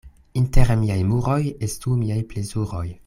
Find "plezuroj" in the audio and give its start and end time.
2.33-2.87